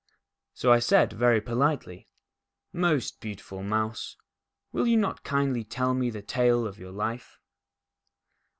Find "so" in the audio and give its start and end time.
0.55-0.71